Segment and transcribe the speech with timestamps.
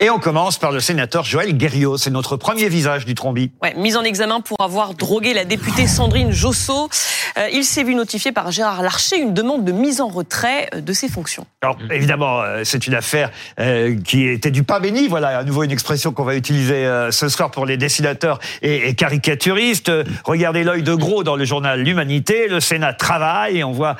[0.00, 1.96] Et on commence par le sénateur Joël Guerriot.
[1.96, 3.50] C'est notre premier visage du trombi.
[3.60, 6.88] Ouais, mise en examen pour avoir drogué la députée Sandrine Josso.
[7.36, 10.80] Euh, il s'est vu notifier par Gérard Larcher une demande de mise en retrait euh,
[10.80, 11.46] de ses fonctions.
[11.62, 15.08] Alors évidemment, euh, c'est une affaire euh, qui était du pas béni.
[15.08, 18.88] Voilà, à nouveau une expression qu'on va utiliser euh, ce soir pour les dessinateurs et,
[18.88, 19.90] et caricaturistes.
[20.22, 22.46] Regardez l'œil de gros dans le journal L'Humanité.
[22.46, 23.96] Le Sénat travaille et on voit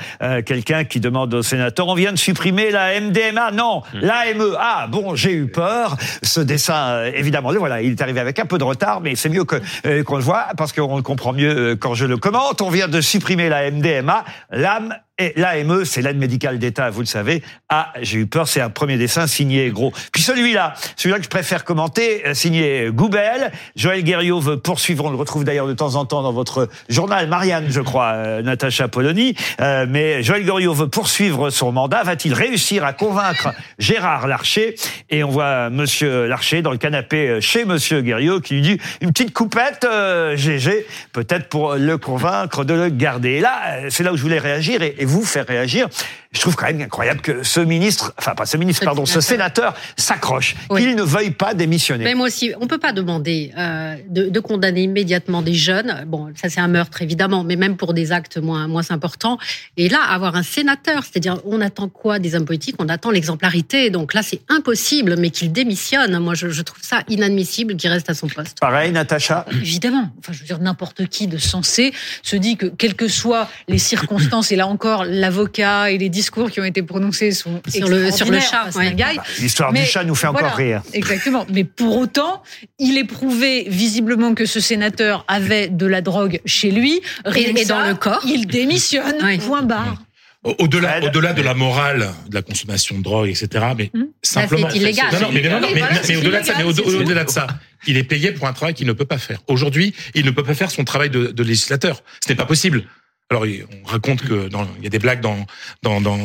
[0.47, 3.51] quelqu'un qui demande au sénateur on vient de supprimer la MDMA.
[3.51, 4.57] Non, l'AME.
[4.61, 5.88] Ah bon, j'ai eu peur.
[6.23, 9.15] Ce dessin, euh, évidemment, le voilà, il est arrivé avec un peu de retard, mais
[9.17, 9.57] c'est mieux que
[9.87, 12.63] euh, qu'on le voit parce qu'on le comprend mieux euh, quand je le commente.
[12.63, 14.25] On vient de supprimer la MDMA.
[14.51, 17.43] L'âme et l'AME, c'est l'aide médicale d'État, vous le savez.
[17.69, 19.93] Ah, j'ai eu peur, c'est un premier dessin signé gros.
[20.13, 23.51] Puis celui-là, celui-là que je préfère commenter, euh, signé Goubel.
[23.77, 27.29] Joël Guerriot veut poursuivre, on le retrouve d'ailleurs de temps en temps dans votre journal,
[27.29, 29.35] Marianne, je crois, euh, Natacha Polony.
[29.61, 32.03] Euh, mais Joël Guerriot veut poursuivre son mandat.
[32.03, 34.75] Va-t-il réussir à convaincre Gérard Larcher?
[35.11, 38.79] Et on voit Monsieur Larcher dans le canapé euh, chez Monsieur Guerriot qui lui dit
[39.01, 43.31] une petite coupette, euh, GG, peut-être pour le convaincre de le garder.
[43.31, 45.89] Et là, euh, c'est là où je voulais réagir vous faire réagir.
[46.33, 49.75] Je trouve quand même incroyable que ce ministre, enfin pas ce ministre, pardon, ce sénateur
[49.97, 50.83] s'accroche, Oui.
[50.83, 52.05] qu'il ne veuille pas démissionner.
[52.05, 56.05] Mais moi aussi, on peut pas demander euh, de, de condamner immédiatement des jeunes.
[56.07, 59.39] Bon, ça c'est un meurtre évidemment, mais même pour des actes moins moins importants.
[59.79, 62.77] Et là, avoir un sénateur, c'est-à-dire, on attend quoi des hommes politiques?
[62.79, 63.89] On attend l'exemplarité.
[63.89, 66.19] Donc là, c'est impossible, mais qu'il démissionne.
[66.19, 68.59] Moi, je, je trouve ça inadmissible qu'il reste à son poste.
[68.61, 69.47] Pareil, Natacha?
[69.53, 71.93] Évidemment, enfin, je veux dire, n'importe qui de sensé
[72.23, 76.51] se dit que, quelles que soient les circonstances, et là encore, l'avocat et les discours
[76.51, 78.93] qui ont été prononcés sont Sur le- sur le chat, ouais.
[78.95, 80.83] Bah, L'histoire du chat nous fait voilà, encore rire.
[80.93, 81.47] Exactement.
[81.53, 82.43] Mais pour autant,
[82.79, 87.01] il est prouvé visiblement que ce sénateur avait de la drogue chez lui.
[87.25, 88.23] Rien Et- dans le corps.
[88.27, 89.17] Il démissionne.
[89.23, 89.39] Oui.
[89.39, 90.03] Point barre.
[90.45, 93.49] Au- Au-delà, au-delà de la morale de la consommation de drogue, etc.
[93.77, 94.05] Mais Hmm.
[94.23, 94.69] simplement.
[94.71, 95.07] c'est illégal.
[95.13, 96.85] Non, non, mais, non, non, Oui, mais- voilà, mais c'est au-delà de ça, mais illégal,
[96.87, 97.47] au- c'est au-delà de ça,
[97.89, 99.41] il est payé pour un travail qu'il ne peut pas faire.
[99.49, 102.03] Aujourd'hui, il ne peut pas faire son travail de, de législateur.
[102.25, 102.85] Ce n'est pas possible.
[103.31, 103.45] Alors,
[103.85, 105.37] on raconte que dans, il y a des blagues dans,
[105.83, 106.19] dans, dans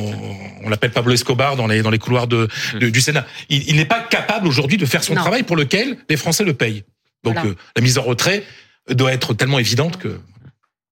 [0.63, 2.47] on l'appelle Pablo Escobar dans les, dans les couloirs de,
[2.79, 3.25] de- du Sénat.
[3.49, 5.21] Il, il n'est pas capable aujourd'hui de faire son Non.
[5.21, 6.85] travail pour lequel les Français le payent.
[7.25, 7.49] Donc, Voilà.
[7.49, 8.43] euh, la mise en retrait
[8.89, 10.19] doit être tellement évidente que.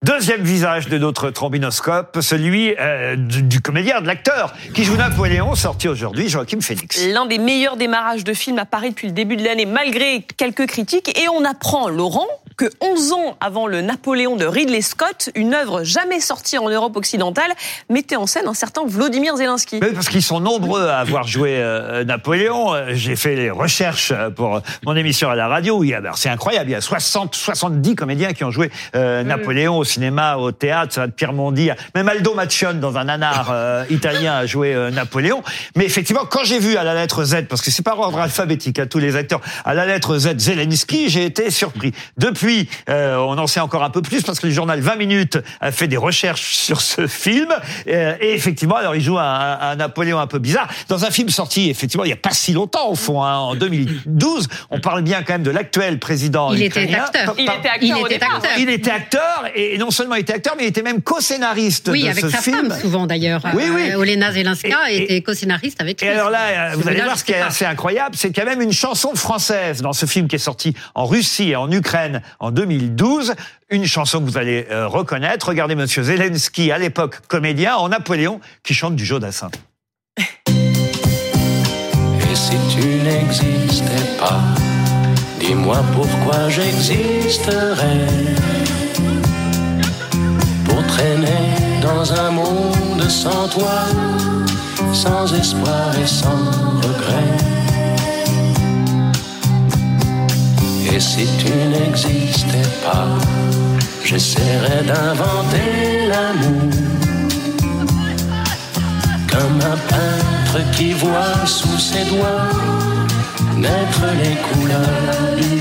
[0.03, 5.53] Deuxième visage de notre trombinoscope, celui euh, du, du comédien, de l'acteur, qui joue Napoléon,
[5.53, 7.05] sorti aujourd'hui, Joachim Phoenix.
[7.05, 10.65] L'un des meilleurs démarrages de film à Paris depuis le début de l'année, malgré quelques
[10.65, 11.15] critiques.
[11.21, 12.25] Et on apprend, Laurent,
[12.61, 16.95] que 11 ans avant le Napoléon de Ridley Scott, une œuvre jamais sortie en Europe
[16.95, 17.51] occidentale
[17.89, 19.79] mettait en scène un certain Vladimir Zelensky.
[19.81, 22.75] Oui, parce qu'ils sont nombreux à avoir joué euh, Napoléon.
[22.75, 25.81] Euh, J'ai fait les recherches euh, pour mon émission à la radio.
[25.91, 29.83] alors, C'est incroyable, il y a 60, 70 comédiens qui ont joué euh, Napoléon au
[29.83, 31.71] cinéma, au théâtre, ça va de Pierre Mondi.
[31.95, 35.41] Même Aldo Maccione, dans un nanar euh, italien, a joué euh, Napoléon.
[35.75, 38.77] Mais effectivement, quand j'ai vu à la lettre Z, parce que c'est par ordre alphabétique
[38.77, 41.93] à tous les acteurs, à la lettre Z, Zelensky, j'ai été surpris.
[42.19, 42.50] Depuis,
[42.89, 45.71] euh, on en sait encore un peu plus parce que le journal 20 minutes a
[45.71, 47.49] fait des recherches sur ce film.
[47.87, 51.29] Euh, et effectivement, alors il joue un, un Napoléon un peu bizarre dans un film
[51.29, 54.47] sorti effectivement il y a pas si longtemps au fond, hein, en 2012.
[54.69, 57.35] On parle bien quand même de l'actuel président Il était acteur.
[57.37, 58.35] Il était acteur Il était départ.
[58.35, 58.51] acteur.
[58.57, 62.03] il était acteur et non seulement il était acteur, mais il était même co-scénariste Oui,
[62.03, 62.69] de avec ce sa film.
[62.69, 63.41] femme souvent d'ailleurs.
[63.53, 63.91] Oui, oui.
[63.91, 66.13] Euh, Olena Zelenska Et- et- était co-scénariste avec Et lui.
[66.13, 68.49] alors là, euh, vous allez voir ce qui est assez incroyable, c'est qu'il y a
[68.49, 72.21] même une chanson française dans ce film qui est sorti en Russie et en Ukraine
[72.41, 73.33] en 2012.
[73.69, 75.47] Une chanson que vous allez euh, reconnaître.
[75.47, 79.49] Regardez Monsieur Zelensky, à l'époque comédien, en Napoléon, qui chante du Jodassin.
[80.17, 84.41] Et si tu n'existais pas,
[85.39, 88.07] dis-moi pourquoi j'existerais.
[90.65, 91.27] Pour traîner
[91.81, 93.85] dans un monde sans toi,
[94.93, 96.45] sans espoir et sans
[96.81, 97.50] regret.
[101.01, 103.07] Si tu n'existais pas,
[104.05, 106.69] j'essaierais d'inventer l'amour.
[109.31, 112.49] Comme un peintre qui voit sous ses doigts
[113.61, 114.79] naître les couleurs.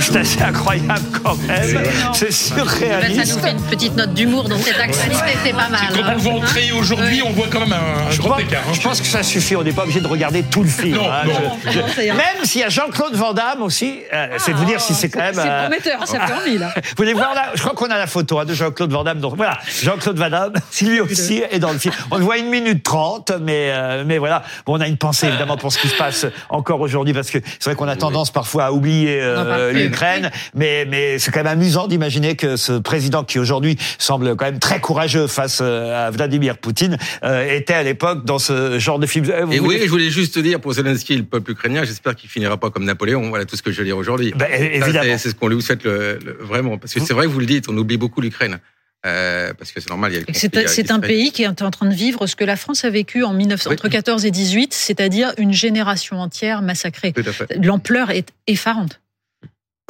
[0.00, 1.85] C'est assez incroyable quand même.
[2.14, 3.41] C'est Ben, ça nous surréaliste.
[3.41, 5.81] fait une petite note d'humour dans cette actualité, c'est pas mal.
[5.94, 6.12] Quand hein.
[6.17, 8.62] on voit en créer aujourd'hui, on voit quand même un, Je grand pense, écart.
[8.69, 8.73] hein.
[8.73, 9.55] je pense que ça suffit.
[9.56, 10.97] On n'est pas obligé de regarder tout le film.
[10.97, 11.23] Non, hein.
[11.26, 11.58] non.
[11.67, 14.81] Je- je- même s'il y a Jean-Claude Van Damme aussi, euh, c'est de vous dire
[14.81, 15.35] si c'est quand même.
[15.35, 16.73] C'est euh, prometteur, ça fait envie, là.
[16.76, 19.20] Vous voulez voir là Je crois qu'on a la photo hein, de Jean-Claude Van Damme.
[19.20, 20.52] Donc voilà, Jean-Claude Van Damme,
[20.82, 21.94] lui aussi est dans le film.
[22.11, 24.43] On le voit une minute trente, mais euh, mais voilà.
[24.67, 27.38] Bon, on a une pensée évidemment pour ce qui se passe encore aujourd'hui parce que
[27.58, 31.40] c'est vrai qu'on a a tendance parfois à oublier euh, l'Ukraine, mais mais c'est quand
[31.40, 36.06] même amusant d'imaginer que ce président qui aujourd'hui semble quand même très courageux face euh,
[36.06, 39.26] à Vladimir Poutine euh, était à l'époque dans ce genre de film.
[39.31, 41.84] Euh, vous Et oui, voulez- je voulais juste te dire pour Zelensky, le peuple ukrainien,
[41.84, 43.28] j'espère qu'il finira pas comme Napoléon.
[43.28, 44.32] Voilà tout ce que je veux dire aujourd'hui.
[44.37, 45.02] Ben, Ça, évidemment.
[45.02, 47.40] c'est- C'est ce qu'on lui souhaite le, le- vraiment, parce que c'est vrai que vous
[47.40, 48.58] le dites, on oublie beaucoup l'Ukraine,
[49.06, 50.12] euh, parce que c'est normal.
[50.32, 53.25] C'est un pays qui est en train de vivre ce que la France a vécu
[53.25, 53.73] en 19, Oui.
[53.75, 57.14] entre 14 et 18, c'est-à-dire une génération entière massacrée.
[57.62, 59.00] L'ampleur est effarante.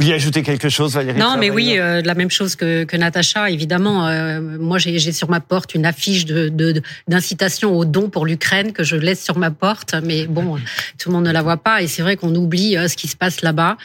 [0.00, 2.96] Vous y ajoutez quelque chose, Valérie Non, mais oui, euh, la même chose que, que
[2.96, 4.08] Natacha, évidemment.
[4.08, 8.72] Euh, moi, j'ai sur ma porte une affiche de de- d'incitation au don pour l'Ukraine
[8.72, 10.56] que je laisse sur ma porte, mais bon,
[10.98, 13.08] tout le monde ne la voit pas, et c'est vrai qu'on oublie euh, ce qui
[13.08, 13.76] se passe là-bas.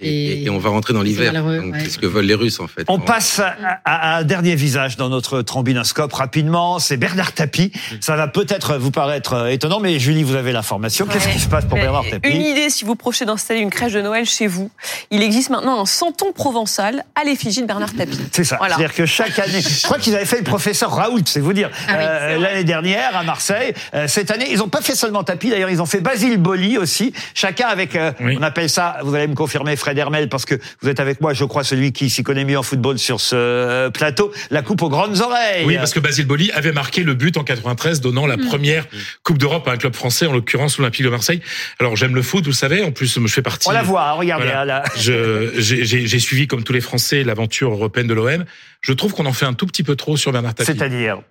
[0.00, 1.32] Et, Et- et on va rentrer dans l'hiver.
[1.44, 1.60] ouais.
[1.84, 2.84] C'est ce que veulent les Russes, en fait.
[2.88, 3.40] On passe
[3.84, 6.78] à, un dernier visage dans notre trombinoscope rapidement.
[6.80, 7.70] C'est Bernard Tapie.
[8.00, 11.06] Ça va peut-être vous paraître étonnant, mais Julie, vous avez l'information.
[11.06, 11.32] Qu'est-ce Ouais.
[11.34, 14.00] qui se passe pour Bernard Une Tapie idée, si vous projetez d'installer une crèche de
[14.00, 14.70] Noël chez vous,
[15.10, 18.18] il existe maintenant un santon provençal à l'effigie de Bernard Tapie.
[18.32, 18.56] C'est ça.
[18.56, 18.76] Voilà.
[18.76, 21.70] C'est-à-dire que chaque année, je crois qu'ils avaient fait le professeur Raoult, c'est vous dire.
[21.88, 25.22] Ah oui, Euh, L'année dernière à Marseille, Euh, cette année, ils n'ont pas fait seulement
[25.24, 25.50] Tapie.
[25.50, 27.12] D'ailleurs, ils ont fait Basile Boli aussi.
[27.34, 28.36] Chacun avec, euh, Oui.
[28.38, 28.96] on appelle ça.
[29.02, 31.92] Vous allez me confirmer, Fred Hermel, parce que vous êtes avec moi, je crois, celui
[31.92, 34.32] qui s'y connaît mieux en football sur ce plateau.
[34.50, 35.64] La coupe aux grandes oreilles.
[35.66, 38.86] Oui, parce que Basile Boli avait marqué le but en 93, donnant la première
[39.24, 41.40] Coupe d'Europe à un club français, en l'occurrence l'Olympique de Marseille.
[41.78, 42.82] Alors j'aime le foot, vous le savez.
[42.84, 43.68] En plus, je fais partie.
[43.68, 44.12] on la voit.
[44.12, 44.44] regardez.
[44.46, 44.64] Voilà.
[44.64, 44.84] là.
[44.96, 48.44] Je- J'ai suivi, comme tous les Français, l'aventure européenne de l'OM.
[48.80, 50.72] Je trouve qu'on en fait un tout petit peu trop sur Bernard Tapie.
[50.72, 51.22] C'est-à-dire?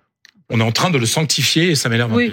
[0.50, 2.32] On est en train de le sanctifier et ça m'énerve un peu.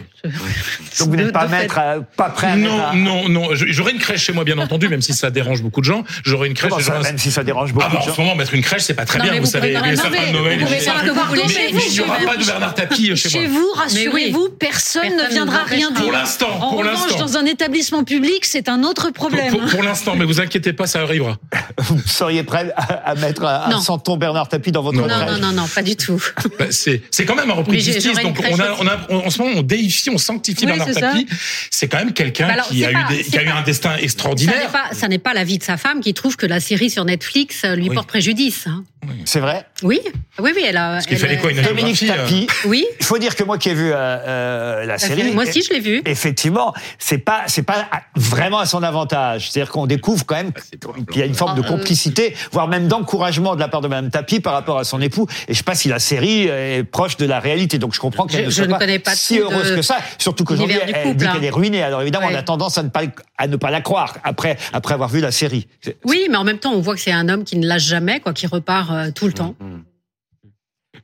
[1.00, 3.56] Donc vous n'êtes pas maître, à- pas prêt à mettre Non, un- non, non.
[3.56, 6.04] Je- J'aurais une crèche chez moi, bien entendu, même si ça dérange beaucoup de gens.
[6.25, 6.72] J'aurais une crèche.
[6.72, 8.16] Comment ça, même si ça dérange beaucoup Ah bah, de en gens.
[8.16, 9.34] ce moment, mettre une crèche, c'est pas très Non, bien.
[9.36, 10.60] Vous vous savez, les sapins de Noël.
[10.60, 11.00] vous pouvez faire
[11.48, 12.42] chez vous, il n'y aura chez pas vous.
[12.42, 13.60] de Bernard Tapie chez Chez moi.
[13.60, 16.02] vous, rassurez-vous, personne ne viendra rien dire.
[16.02, 17.19] Pour l'instant, En pour revanche, l'instant.
[17.25, 19.56] dans un établissement public, c'est un autre problème.
[19.69, 21.38] pour- l'instant, mais vous inquiétez pas, ça arrivera.
[21.78, 25.40] Vous seriez prêt à, à mettre un, santon Bernard Tapie dans votre Non, Non, crèche
[25.40, 26.22] non, non, non, pas du tout.
[26.58, 27.78] Bah, c'est c'est quand même un repris
[28.15, 30.88] Donc on a, on a, on- en ce moment, on déifie, on sanctifie Oui, Bernard.
[30.94, 31.27] Tapie.
[31.71, 33.62] C'est quand même quelqu'un Bah qui a eu pas- des- qui a eu pas- un
[33.63, 34.71] destin Ça n'est extraordinaire.
[34.71, 37.63] pas, ça n'est pas l'avis de sa femme qui trouve que la série sur Netflix
[37.65, 37.95] euh, lui Oui.
[37.95, 38.65] porte préjudice.
[38.68, 38.83] hein.
[39.25, 39.65] C'est vrai.
[39.83, 39.99] Oui,
[40.39, 40.94] oui, oui, elle a.
[40.94, 42.47] Parce qu'il elle- fallait quoi, une Dominique euh, Tapie.
[42.65, 42.85] Oui.
[42.99, 45.73] Il faut dire que moi qui ai vu euh, euh, la série, Moi aussi, je
[45.73, 46.01] l'ai vu.
[46.05, 49.49] effectivement, c'est pas c'est pas vraiment à son avantage.
[49.49, 52.35] C'est-à-dire qu'on découvre quand même Ah, qu'il y a une forme de Ah, euh, complicité,
[52.51, 55.27] voire même d'encouragement de la part de Madame Tapie par rapport à son époux.
[55.47, 57.77] Et je sais pas si la série est proche de la réalité.
[57.77, 59.97] Donc je comprends qu'elle ne soit ne pas, connais pas si heureuse que ça.
[60.17, 61.33] Surtout qu'aujourd'hui, elle couple, dit hein.
[61.33, 61.83] qu'elle est ruinée.
[61.83, 63.01] Alors évidemment, on a tendance à ne pas
[63.38, 65.67] à ne pas la croire après après avoir vu la série.
[66.03, 68.19] Oui, mais en même temps, on voit que c'est un homme qui ne lâche jamais,
[68.19, 69.55] quoi, qui repart euh, tout le temps.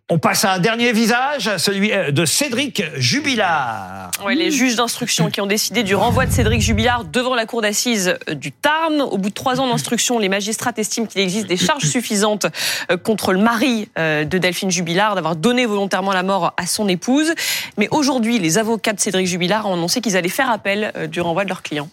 [0.09, 4.11] On passe à un dernier visage, celui euh, de Cédric Jubilard.
[4.25, 7.61] Ouais, les juges d'instruction qui ont décidé du renvoi de Cédric Jubilard devant la cour
[7.61, 9.01] d'assises euh, du Tarn.
[9.01, 12.47] Au bout de trois ans d'instruction, les magistrats estiment qu'il existe des charges suffisantes
[12.91, 17.33] euh, contre le mari de Delphine Jubilard d'avoir donné volontairement la mort à son épouse.
[17.77, 21.45] Mais aujourd'hui, les avocats de Cédric Jubilard ont annoncé qu'ils allaient faire appel du renvoi
[21.45, 21.87] de leur client.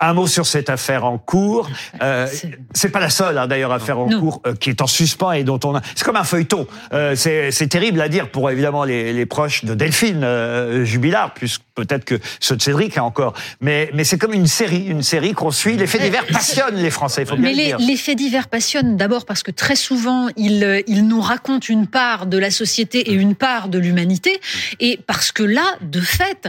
[0.00, 1.68] Un mot sur cette affaire en cours.
[2.02, 4.20] Euh, C'est- c'est pas la seule hein, d'ailleurs affaire en Non.
[4.20, 5.82] cours euh, qui est en suspens et dont on a.
[5.96, 6.66] C'est comme un feuilleton.
[6.92, 11.34] Euh, c'est c'est terrible à dire pour évidemment les, les proches de Delphine euh, Jubilard,
[11.34, 13.34] plus peut-être que ceux de Cédric hein, encore.
[13.60, 15.76] Mais mais c'est comme une série, une série qu'on suit.
[15.76, 17.22] Les faits divers passionnent les Français.
[17.22, 17.78] Il faut bien Mais le les, dire.
[17.78, 21.86] les faits divers passionnent d'abord parce que très souvent, ils, euh, ils nous racontent une
[21.86, 24.40] part de la société et une part de l'humanité.
[24.80, 26.48] Et parce que là, de fait,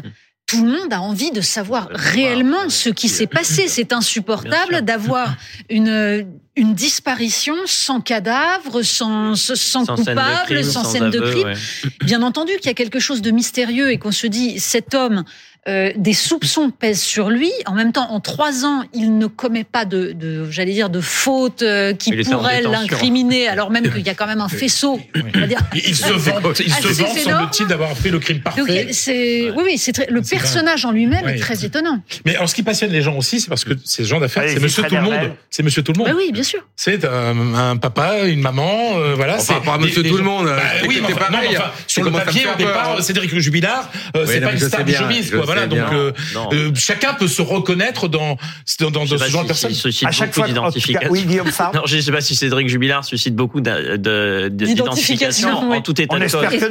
[0.50, 3.68] tout le monde a envie de savoir réellement ce qui s'est passé.
[3.68, 5.36] C'est insupportable d'avoir
[5.70, 6.26] une,
[6.56, 11.20] une disparition sans cadavre, sans, sans, Sans scène de coupable, crime, sans, sans scène de
[11.20, 11.48] crime.
[11.50, 11.90] ouais.
[12.04, 15.24] Bien entendu qu'il y a quelque chose de mystérieux et qu'on se dit, cet homme,
[15.68, 17.52] euh, des soupçons pèsent sur lui.
[17.66, 21.02] En même temps, en trois ans, il ne commet pas de, de j'allais dire, de
[21.02, 25.00] faute euh, qui pourrait l'incriminer, alors même qu'il y a quand même un faisceau.
[25.16, 25.60] Dire.
[25.76, 28.88] Il se vante, il se c'est- vante, c'est semble-t-il, d'avoir fait le crime Donc, parfait.
[28.92, 31.36] c'est, oui, oui, c'est très- le C'est personnage en lui-même Ouais.
[31.36, 32.02] est très étonnant.
[32.26, 34.60] Mais alors, ce qui passionne les gens aussi, c'est parce que ces gens d'affaires, c'est
[34.60, 35.02] Monsieur Tout le.
[35.02, 35.32] Monde.
[35.50, 36.08] C'est Monsieur Tout le Monde.
[36.08, 36.62] Bah oui, bien sûr.
[36.76, 39.36] C'est un, un papa, une maman, euh, voilà.
[39.36, 41.08] Enfin, c'est par rapport à Monsieur Tout le Monde, Bah, oui, c'est mais
[41.48, 43.02] c'est sur le papier, au départ.
[43.04, 45.46] Cédric Jubilard, euh, c'est pas une star du quoi.
[45.54, 46.12] Voilà, donc euh,
[46.54, 48.38] euh, chacun peut se reconnaître dans
[48.80, 49.72] dans, dans ce genre si- de personne.
[50.08, 51.12] À chaque beaucoup fois, d'identification.
[51.12, 51.74] oui, Guillaume Farm.
[51.76, 56.20] Non, je ne sais pas si Cédric Jubilard suscite beaucoup D'identification, en tout état On
[56.20, 56.62] de espère cause.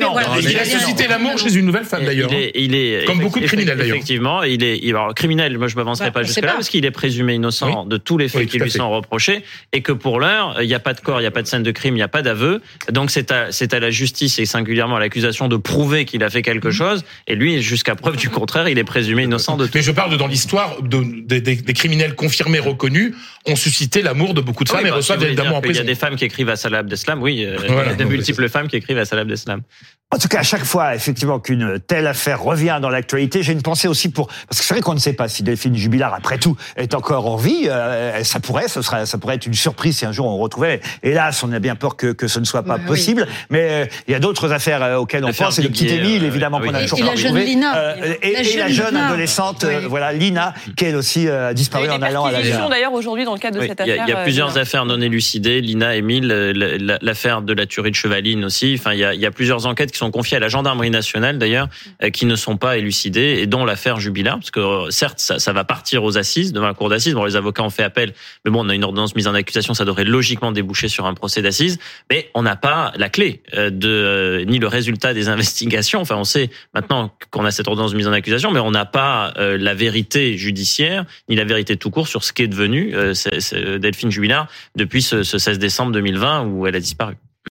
[0.42, 2.30] il a suscité l'amour chez une nouvelle femme d'ailleurs.
[2.32, 3.96] Il est, il est Comme beaucoup de criminels, d'ailleurs.
[3.96, 5.56] Effectivement, il est, alors, criminel.
[5.58, 6.54] Moi, je m'avancerai Bah, pas jusque là pas.
[6.54, 9.42] parce qu'il est présumé innocent de tous les faits qui lui sont reprochés
[9.72, 11.46] et que pour l'heure, il n'y a pas de corps, il n'y a pas de
[11.46, 12.60] scène de crime, il n'y a pas d'aveu.
[12.90, 16.30] Donc c'est à, c'est à la justice et singulièrement à l'accusation de prouver qu'il a
[16.30, 17.04] fait quelque chose.
[17.26, 19.72] Et lui, jusqu'à preuve du contraire, il est présumé innocent de tout.
[19.74, 23.14] Mais je parle de dans l'histoire de, des- criminels confirmés reconnus
[23.46, 25.78] ont suscité l'amour de beaucoup de femmes Oui, et bah, reçoivent évidemment en qu'il y
[25.78, 25.84] a prison.
[25.84, 27.90] des femmes qui écrivent à Salah Abdeslam, oui, euh, il y Voilà.
[27.90, 29.62] a de multiples femmes qui écrivent à Salah Abdeslam.
[30.10, 33.60] En tout cas, à chaque fois, effectivement, qu'une telle affaire revient dans l'actualité, j'ai une
[33.60, 36.38] pensée aussi pour parce que c'est vrai qu'on ne sait pas si Delphine Jubilard, après
[36.38, 37.66] tout, est encore en vie.
[37.68, 40.80] Euh, ça pourrait, ce sera, ça pourrait être une surprise si un jour on retrouvait.
[41.02, 42.86] Hélas, on a bien peur que, que ce ne soit pas oui.
[42.86, 43.26] possible.
[43.50, 45.58] Mais euh, il y a d'autres affaires euh, auxquelles on pense.
[45.58, 47.36] Et le petit Émile, euh, évidemment, qu'on a toujours et pas la jeune.
[47.36, 47.96] Lina.
[48.22, 49.06] Et, La jeune la jeune Lina.
[49.08, 49.86] adolescente, euh, Oui.
[49.90, 52.70] voilà, Lina, qui elle aussi euh, a disparu en allant à la gare.
[52.70, 54.04] d'ailleurs aujourd'hui dans le cadre de cette il y a, affaire.
[54.06, 55.60] il y a euh, plusieurs affaires non élucidées.
[55.60, 58.74] Lina, Émile, la- la- l'affaire de la tuerie de Chevaline aussi.
[58.78, 61.68] Enfin, il y a plusieurs enquêtes qui sont confiées à la gendarmerie nationale d'ailleurs,
[62.02, 65.38] euh, qui ne sont pas élucidées, et dont l'affaire Jubilard, parce que euh, certes, ça,
[65.38, 67.14] ça va partir aux assises, devant la cour d'assises.
[67.14, 68.14] Bon, les avocats ont fait appel,
[68.44, 71.14] mais bon, on a une ordonnance mise en accusation, ça devrait logiquement déboucher sur un
[71.14, 71.78] procès d'assises,
[72.10, 76.00] mais on n'a pas la clé euh, de ni le résultat des investigations.
[76.00, 79.34] Enfin, on sait maintenant qu'on a cette ordonnance mise en accusation, mais on n'a pas
[79.36, 84.10] la vérité judiciaire ni la vérité tout court sur ce devenu euh, c'est- c'est Delphine
[84.10, 87.14] Jubilard depuis ce 16 décembre 2020 où elle a disparu.